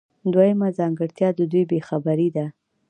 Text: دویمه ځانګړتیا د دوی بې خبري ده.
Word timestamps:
دویمه 0.33 0.69
ځانګړتیا 0.77 1.29
د 1.35 1.41
دوی 1.51 1.63
بې 1.69 1.79
خبري 1.87 2.29
ده. 2.35 2.45